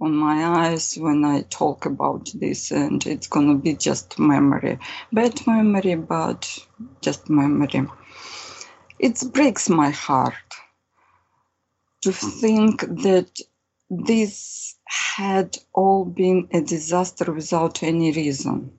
on 0.00 0.14
my 0.14 0.44
eyes 0.44 0.96
when 0.96 1.24
I 1.24 1.42
talk 1.42 1.84
about 1.84 2.30
this, 2.34 2.70
and 2.70 3.06
it's 3.06 3.26
gonna 3.26 3.56
be 3.56 3.74
just 3.74 4.18
memory, 4.18 4.78
bad 5.12 5.46
memory, 5.46 5.94
but 5.94 6.66
just 7.02 7.28
memory. 7.28 7.86
It 8.98 9.22
breaks 9.32 9.68
my 9.68 9.90
heart 9.90 10.34
to 12.02 12.12
think 12.12 12.80
that 12.80 13.40
this 13.90 14.76
had 14.86 15.58
all 15.74 16.04
been 16.04 16.48
a 16.52 16.60
disaster 16.62 17.32
without 17.32 17.82
any 17.82 18.12
reason. 18.12 18.72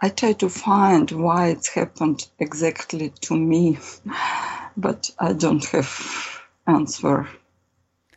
I 0.00 0.10
try 0.10 0.32
to 0.34 0.48
find 0.48 1.10
why 1.10 1.48
it's 1.48 1.68
happened 1.68 2.28
exactly 2.38 3.10
to 3.22 3.36
me, 3.36 3.78
but 4.76 5.10
I 5.18 5.32
don't 5.32 5.64
have 5.66 6.40
answer. 6.66 7.28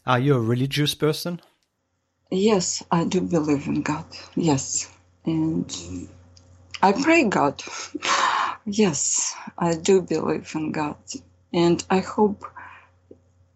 Are 0.05 0.19
you 0.19 0.36
a 0.36 0.41
religious 0.41 0.93
person? 0.95 1.41
Yes, 2.32 2.82
I 2.89 3.04
do 3.04 3.20
believe 3.20 3.67
in 3.67 3.82
God. 3.82 4.06
Yes. 4.36 4.89
And 5.26 5.70
I 6.82 6.94
pray 6.94 7.26
God. 7.26 7.62
yes, 8.65 9.36
I 9.58 9.76
do 9.76 10.02
believe 10.02 10.50
in 10.56 10.72
God. 10.72 10.96
And 11.54 11.84
I 11.89 12.00
hope 12.00 12.46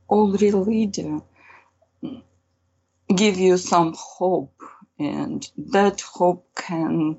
all 0.10 0.32
religion 0.32 1.22
give 3.16 3.38
you 3.38 3.58
some 3.58 3.96
hope 3.98 4.62
and 5.00 5.50
that 5.58 6.02
hope 6.02 6.48
can 6.56 7.18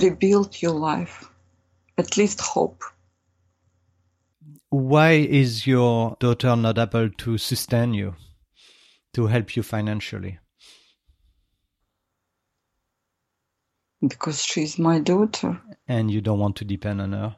rebuild 0.00 0.62
your 0.62 0.72
life. 0.72 1.28
At 1.98 2.16
least 2.16 2.40
hope. 2.40 2.84
Why 4.70 5.12
is 5.12 5.66
your 5.66 6.16
daughter 6.20 6.56
not 6.56 6.78
able 6.78 7.10
to 7.10 7.38
sustain 7.38 7.94
you? 7.94 8.14
to 9.14 9.26
help 9.26 9.56
you 9.56 9.62
financially? 9.62 10.38
Because 14.06 14.42
she's 14.42 14.78
my 14.78 14.98
daughter. 14.98 15.60
And 15.86 16.10
you 16.10 16.20
don't 16.20 16.38
want 16.38 16.56
to 16.56 16.64
depend 16.64 17.00
on 17.02 17.12
her? 17.12 17.36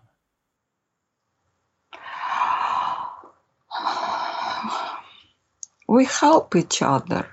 We 5.89 6.05
help 6.05 6.55
each 6.55 6.83
other. 6.83 7.27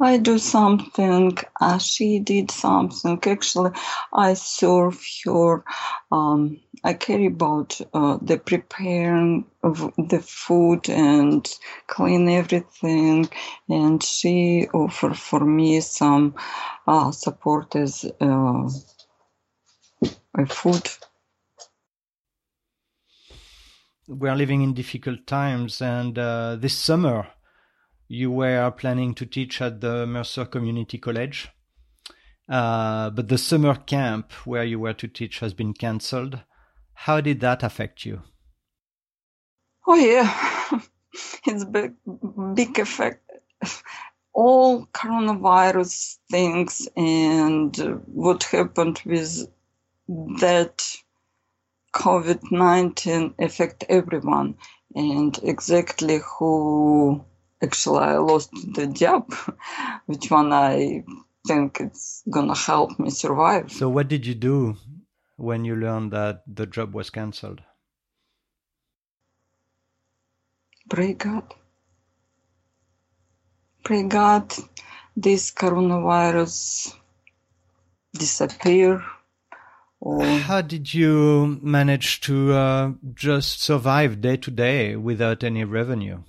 I 0.00 0.18
do 0.18 0.38
something, 0.38 1.36
uh, 1.60 1.78
she 1.78 2.18
did 2.18 2.50
something. 2.50 3.20
Actually, 3.24 3.70
I 4.12 4.34
serve 4.34 5.00
her. 5.24 5.64
Um, 6.10 6.60
I 6.82 6.94
care 6.94 7.26
about 7.26 7.80
uh, 7.94 8.18
the 8.20 8.38
preparing 8.38 9.46
of 9.62 9.92
the 9.96 10.20
food 10.20 10.88
and 10.88 11.48
clean 11.86 12.28
everything. 12.28 13.28
And 13.68 14.02
she 14.02 14.68
offer 14.72 15.14
for 15.14 15.40
me 15.44 15.80
some 15.80 16.34
uh, 16.86 17.12
support 17.12 17.76
as 17.76 18.04
uh, 18.20 18.68
food. 20.48 20.88
We 24.08 24.28
are 24.28 24.36
living 24.36 24.62
in 24.62 24.74
difficult 24.74 25.26
times, 25.26 25.80
and 25.80 26.18
uh, 26.18 26.56
this 26.56 26.76
summer 26.76 27.28
you 28.12 28.30
were 28.30 28.70
planning 28.70 29.14
to 29.14 29.24
teach 29.24 29.62
at 29.62 29.80
the 29.80 30.06
Mercer 30.06 30.44
Community 30.44 30.98
College. 30.98 31.48
Uh, 32.46 33.08
but 33.08 33.28
the 33.28 33.38
summer 33.38 33.74
camp 33.74 34.32
where 34.44 34.64
you 34.64 34.78
were 34.78 34.92
to 34.92 35.08
teach 35.08 35.38
has 35.38 35.54
been 35.54 35.72
cancelled. 35.72 36.38
How 36.92 37.22
did 37.22 37.40
that 37.40 37.62
affect 37.62 38.04
you? 38.04 38.20
Oh 39.86 39.94
yeah, 39.94 40.30
it's 41.46 41.64
big, 41.64 41.94
big 42.54 42.78
effect. 42.78 43.30
All 44.34 44.86
coronavirus 44.88 46.18
things 46.30 46.86
and 46.94 47.74
what 48.04 48.42
happened 48.44 49.00
with 49.06 49.48
that 50.40 50.96
COVID 51.94 52.52
nineteen 52.52 53.34
affect 53.38 53.84
everyone, 53.88 54.56
and 54.94 55.38
exactly 55.42 56.20
who 56.38 57.24
actually 57.62 58.00
I 58.00 58.16
lost 58.18 58.50
the 58.74 58.86
job, 58.86 59.32
which 60.06 60.30
one 60.30 60.52
I 60.52 61.04
think 61.46 61.78
it's 61.80 62.22
gonna 62.30 62.56
help 62.56 62.98
me 62.98 63.10
survive. 63.10 63.70
So 63.72 63.88
what 63.88 64.08
did 64.08 64.26
you 64.26 64.34
do 64.34 64.76
when 65.36 65.64
you 65.64 65.76
learned 65.76 66.12
that 66.12 66.42
the 66.46 66.66
job 66.66 66.94
was 66.94 67.10
cancelled? 67.10 67.62
Pray 70.88 71.14
God. 71.14 71.54
Pray 73.84 74.02
God 74.04 74.52
this 75.16 75.50
coronavirus 75.50 76.94
disappear. 78.12 79.02
Or... 80.00 80.24
How 80.24 80.60
did 80.62 80.92
you 80.92 81.60
manage 81.62 82.20
to 82.22 82.52
uh, 82.52 82.92
just 83.14 83.62
survive 83.62 84.20
day 84.20 84.36
to 84.36 84.50
day 84.50 84.96
without 84.96 85.44
any 85.44 85.64
revenue? 85.64 86.22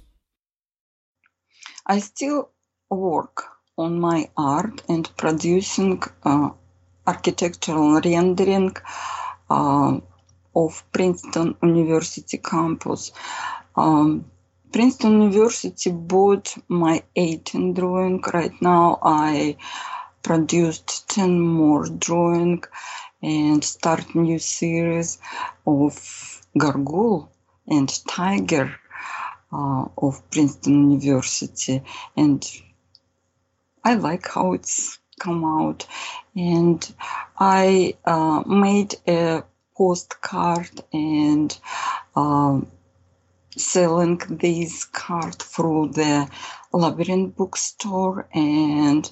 I 1.85 1.99
still 1.99 2.49
work 2.89 3.43
on 3.77 3.99
my 3.99 4.29
art 4.37 4.83
and 4.87 5.09
producing 5.17 6.01
uh, 6.23 6.51
architectural 7.05 7.99
rendering 7.99 8.73
uh, 9.49 9.99
of 10.55 10.83
Princeton 10.93 11.57
University 11.61 12.37
campus. 12.37 13.11
Um, 13.75 14.31
Princeton 14.71 15.23
University 15.23 15.91
bought 15.91 16.55
my 16.69 17.03
18 17.17 17.73
drawing. 17.73 18.23
Right 18.33 18.53
now 18.61 18.99
I 19.03 19.57
produced 20.21 21.09
10 21.09 21.37
more 21.37 21.85
drawing 21.85 22.63
and 23.21 23.61
start 23.61 24.15
new 24.15 24.39
series 24.39 25.19
of 25.67 26.41
gargoyle 26.57 27.29
and 27.67 27.89
tiger 28.07 28.73
uh, 29.53 29.85
of 29.97 30.29
Princeton 30.31 30.91
University, 30.91 31.81
and 32.17 32.43
I 33.83 33.95
like 33.95 34.27
how 34.27 34.53
it's 34.53 34.99
come 35.19 35.45
out. 35.45 35.87
And 36.35 36.93
I 37.37 37.95
uh, 38.05 38.43
made 38.47 38.95
a 39.07 39.43
postcard 39.75 40.81
and 40.91 41.57
um, 42.15 42.67
selling 43.55 44.17
this 44.29 44.85
card 44.85 45.35
through 45.35 45.89
the 45.89 46.29
Labyrinth 46.71 47.35
bookstore 47.35 48.27
and 48.33 49.09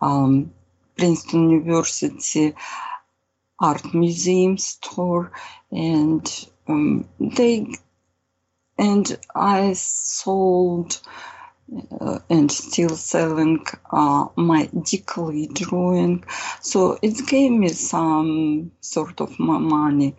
um, 0.00 0.52
Princeton 0.96 1.50
University 1.50 2.54
art 3.58 3.94
museum 3.94 4.58
store 4.58 5.30
and 5.70 6.48
um, 6.68 7.08
they 7.18 7.66
and 8.78 9.18
I 9.34 9.74
sold 9.74 11.00
uh, 12.00 12.18
and 12.28 12.50
still 12.50 12.96
selling 12.96 13.64
uh, 13.90 14.26
my 14.36 14.68
decoy 14.84 15.46
drawing. 15.52 16.24
So 16.60 16.98
it 17.02 17.26
gave 17.26 17.52
me 17.52 17.68
some 17.68 18.72
sort 18.80 19.20
of 19.20 19.38
money. 19.38 20.16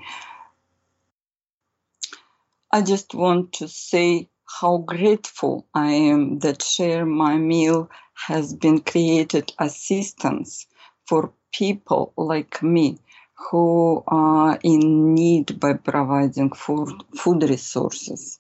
I 2.72 2.82
just 2.82 3.14
want 3.14 3.54
to 3.54 3.68
say 3.68 4.30
how 4.60 4.78
grateful 4.78 5.68
I 5.74 5.92
am 5.92 6.40
that 6.40 6.64
Share 6.64 7.06
My 7.06 7.38
Meal 7.38 7.90
has 8.28 8.54
been 8.54 8.82
created 8.82 9.52
assistance 9.60 10.66
for 11.08 11.34
people 11.54 12.14
like 12.18 12.64
me 12.64 12.98
who 13.36 14.04
are 14.08 14.58
in 14.64 15.14
need 15.14 15.60
by 15.60 15.74
providing 15.74 16.52
food, 16.52 16.90
food 17.16 17.44
resources. 17.44 18.40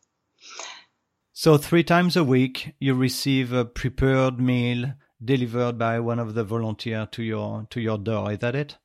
So 1.35 1.57
three 1.57 1.83
times 1.83 2.15
a 2.15 2.23
week, 2.23 2.75
you 2.79 2.93
receive 2.93 3.53
a 3.53 3.65
prepared 3.65 4.39
meal 4.39 4.93
delivered 5.23 5.79
by 5.79 5.99
one 5.99 6.19
of 6.19 6.35
the 6.35 6.43
volunteers 6.43 7.07
to 7.13 7.23
your 7.23 7.65
to 7.71 7.81
your 7.81 7.97
door. 7.97 8.33
Is 8.33 8.37
that 8.39 8.53
it? 8.53 8.77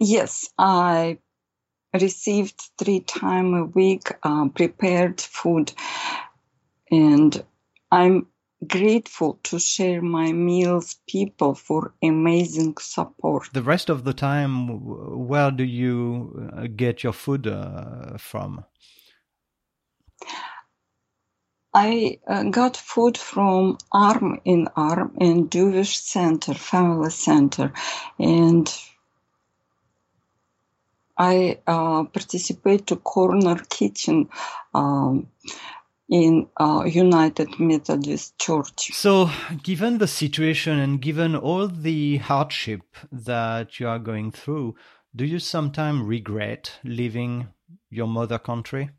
Yes, 0.00 0.50
I 0.58 1.18
received 1.94 2.60
three 2.78 2.98
times 2.98 3.56
a 3.56 3.64
week 3.64 4.12
uh, 4.24 4.48
prepared 4.48 5.20
food, 5.20 5.72
and 6.90 7.44
I'm 7.92 8.26
grateful 8.66 9.38
to 9.44 9.60
share 9.60 10.02
my 10.02 10.32
meals 10.32 10.96
people 11.08 11.54
for 11.54 11.94
amazing 12.02 12.76
support 12.78 13.48
the 13.52 13.62
rest 13.62 13.90
of 13.90 14.04
the 14.04 14.12
time 14.12 14.68
where 15.26 15.50
do 15.50 15.64
you 15.64 16.48
uh, 16.56 16.68
get 16.76 17.02
your 17.02 17.12
food 17.12 17.48
uh, 17.48 18.16
from 18.18 18.64
I 21.74 22.18
uh, 22.26 22.44
got 22.44 22.76
food 22.76 23.16
from 23.16 23.78
Arm 23.92 24.40
in 24.44 24.68
Arm 24.76 25.16
and 25.18 25.50
Jewish 25.50 25.98
Center, 25.98 26.52
Family 26.54 27.10
Center, 27.10 27.72
and 28.18 28.70
I 31.16 31.58
uh, 31.66 32.04
participate 32.04 32.86
to 32.88 32.96
Corner 32.96 33.56
Kitchen 33.70 34.28
um, 34.74 35.28
in 36.10 36.46
uh, 36.58 36.84
United 36.84 37.58
Methodist 37.58 38.38
Church. 38.38 38.92
So, 38.92 39.30
given 39.62 39.98
the 39.98 40.08
situation 40.08 40.78
and 40.78 41.00
given 41.00 41.34
all 41.34 41.68
the 41.68 42.18
hardship 42.18 42.82
that 43.10 43.80
you 43.80 43.88
are 43.88 43.98
going 43.98 44.30
through, 44.30 44.74
do 45.14 45.24
you 45.24 45.38
sometimes 45.38 46.02
regret 46.02 46.72
leaving 46.84 47.48
your 47.88 48.08
mother 48.08 48.38
country? 48.38 48.90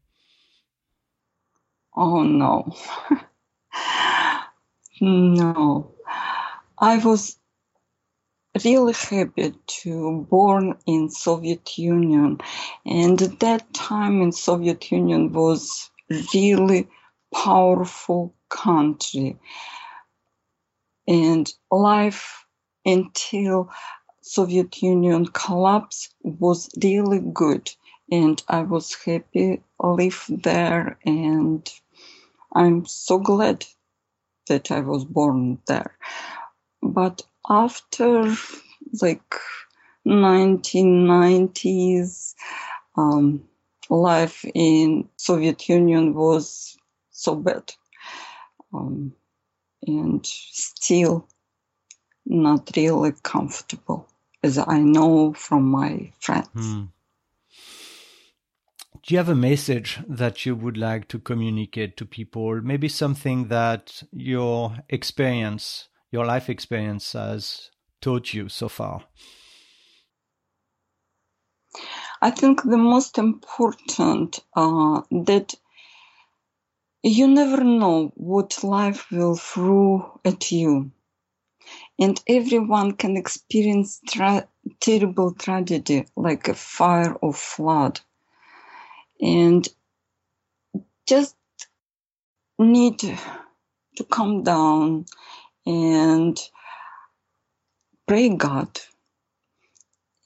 Oh 1.95 2.23
no. 2.23 2.75
no. 5.01 5.91
I 6.79 6.97
was 6.97 7.37
really 8.63 8.93
happy 8.93 9.53
to 9.67 10.27
born 10.29 10.77
in 10.85 11.09
Soviet 11.09 11.77
Union 11.77 12.39
and 12.85 13.21
at 13.21 13.39
that 13.39 13.73
time 13.73 14.21
in 14.21 14.31
Soviet 14.31 14.91
Union 14.91 15.31
was 15.33 15.91
really 16.33 16.87
powerful 17.33 18.33
country 18.49 19.37
and 21.07 21.51
life 21.71 22.45
until 22.85 23.69
Soviet 24.21 24.81
Union 24.81 25.25
collapse 25.27 26.09
was 26.23 26.69
really 26.81 27.19
good 27.19 27.71
and 28.11 28.41
I 28.47 28.61
was 28.61 28.95
happy 29.05 29.61
live 29.79 30.25
there 30.29 30.97
and 31.05 31.69
I'm 32.53 32.85
so 32.85 33.17
glad 33.19 33.65
that 34.47 34.71
I 34.71 34.79
was 34.81 35.05
born 35.05 35.59
there. 35.67 35.97
But 36.81 37.21
after 37.49 38.35
like 39.01 39.33
1990s, 40.05 42.35
um, 42.97 43.43
life 43.89 44.45
in 44.53 45.07
Soviet 45.17 45.67
Union 45.69 46.13
was 46.13 46.77
so 47.11 47.35
bad. 47.35 47.73
um, 48.73 49.13
and 49.87 50.25
still 50.25 51.27
not 52.25 52.71
really 52.75 53.13
comfortable, 53.23 54.07
as 54.43 54.57
I 54.57 54.79
know 54.79 55.33
from 55.33 55.69
my 55.69 56.11
friends. 56.19 56.47
Hmm. 56.53 56.83
Do 59.05 59.13
you 59.13 59.17
have 59.17 59.27
a 59.27 59.35
message 59.35 59.99
that 60.07 60.45
you 60.45 60.55
would 60.55 60.77
like 60.77 61.09
to 61.09 61.19
communicate 61.19 61.97
to 61.97 62.05
people? 62.05 62.61
Maybe 62.61 62.87
something 62.87 63.49
that 63.49 64.01
your 64.13 64.77
experience, 64.87 65.89
your 66.09 66.25
life 66.25 66.49
experience, 66.49 67.11
has 67.11 67.69
taught 67.99 68.33
you 68.33 68.47
so 68.47 68.69
far? 68.69 69.03
I 72.21 72.31
think 72.31 72.63
the 72.63 72.77
most 72.77 73.17
important 73.17 74.39
uh, 74.55 75.01
that 75.11 75.53
you 77.01 77.27
never 77.27 77.61
know 77.61 78.13
what 78.15 78.63
life 78.63 79.11
will 79.11 79.35
throw 79.35 80.17
at 80.23 80.49
you. 80.49 80.91
And 81.99 82.21
everyone 82.25 82.93
can 82.93 83.17
experience 83.17 83.99
tra- 84.07 84.47
terrible 84.79 85.33
tragedy 85.33 86.05
like 86.15 86.47
a 86.47 86.53
fire 86.53 87.15
or 87.15 87.33
flood. 87.33 87.99
And 89.23 89.67
just 91.07 91.35
need 92.59 92.99
to 92.99 94.03
calm 94.09 94.43
down 94.43 95.05
and 95.65 96.39
pray 98.07 98.29
God. 98.29 98.79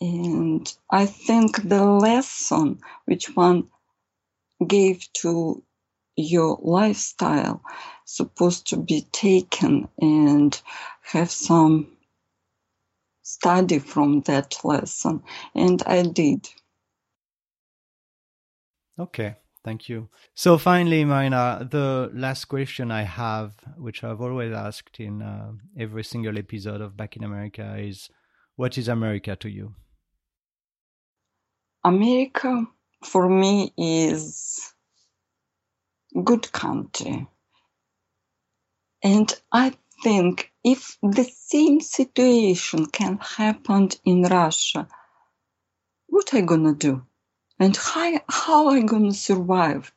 And 0.01 0.71
I 0.91 1.05
think 1.07 1.69
the 1.69 1.83
lesson 1.85 2.79
which 3.05 3.35
one 3.35 3.69
gave 4.67 5.07
to 5.13 5.63
your 6.15 6.59
lifestyle 6.61 7.61
supposed 8.05 8.67
to 8.67 8.77
be 8.77 9.07
taken 9.11 9.87
and 9.99 10.61
have 11.03 11.31
some 11.31 11.87
study 13.23 13.79
from 13.79 14.21
that 14.21 14.57
lesson 14.63 15.21
and 15.55 15.83
i 15.85 16.01
did 16.01 16.49
okay 18.99 19.35
thank 19.63 19.89
you 19.89 20.09
so 20.33 20.57
finally 20.57 21.03
marina 21.03 21.67
the 21.69 22.09
last 22.13 22.45
question 22.45 22.91
i 22.91 23.03
have 23.03 23.53
which 23.77 24.03
i've 24.03 24.21
always 24.21 24.53
asked 24.53 24.99
in 24.99 25.21
uh, 25.21 25.51
every 25.77 26.03
single 26.03 26.37
episode 26.37 26.81
of 26.81 26.95
back 26.95 27.15
in 27.15 27.23
america 27.23 27.75
is 27.77 28.09
what 28.55 28.77
is 28.77 28.87
america 28.87 29.35
to 29.35 29.49
you 29.49 29.73
america 31.83 32.65
for 33.03 33.29
me 33.29 33.73
is 33.77 34.73
good 36.23 36.51
country. 36.51 37.27
And 39.03 39.33
I 39.51 39.73
think 40.03 40.51
if 40.63 40.97
the 41.01 41.23
same 41.23 41.79
situation 41.81 42.87
can 42.87 43.17
happen 43.17 43.89
in 44.03 44.23
Russia, 44.23 44.87
what 46.07 46.33
I 46.33 46.41
gonna 46.41 46.73
do? 46.73 47.05
And 47.59 47.75
how, 47.75 48.19
how 48.29 48.67
I 48.69 48.81
gonna 48.81 49.13
survive? 49.13 49.91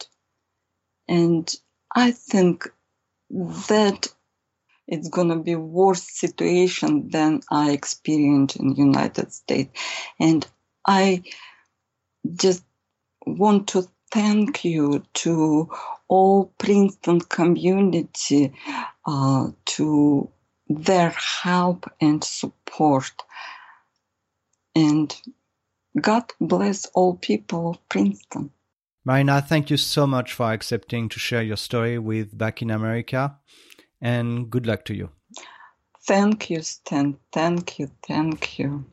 And 1.08 1.52
I 1.94 2.12
think 2.12 2.68
that 3.30 4.06
it's 4.86 5.08
gonna 5.08 5.38
be 5.38 5.56
worse 5.56 6.02
situation 6.02 7.10
than 7.10 7.40
I 7.50 7.72
experienced 7.72 8.56
in 8.56 8.74
United 8.74 9.32
States. 9.32 9.70
And 10.18 10.46
I 10.86 11.22
just 12.34 12.64
want 13.26 13.68
to 13.68 13.88
thank 14.12 14.64
you 14.64 15.02
to 15.14 15.70
all 16.08 16.52
Princeton 16.58 17.20
community 17.20 18.52
uh, 19.06 19.48
to 19.66 20.28
their 20.68 21.10
help 21.10 21.90
and 22.00 22.22
support. 22.22 23.12
And 24.74 25.14
God 25.98 26.32
bless 26.40 26.86
all 26.94 27.16
people 27.16 27.70
of 27.70 27.88
Princeton. 27.88 28.50
Marina, 29.04 29.40
thank 29.40 29.70
you 29.70 29.76
so 29.76 30.06
much 30.06 30.32
for 30.32 30.52
accepting 30.52 31.08
to 31.08 31.18
share 31.18 31.42
your 31.42 31.56
story 31.56 31.98
with 31.98 32.36
Back 32.36 32.60
in 32.62 32.70
America, 32.70 33.36
and 34.00 34.50
good 34.50 34.66
luck 34.66 34.84
to 34.86 34.94
you. 34.94 35.10
Thank 36.06 36.50
you, 36.50 36.62
Stan. 36.62 37.18
Thank 37.32 37.78
you. 37.78 37.90
Thank 38.06 38.58
you. 38.58 38.84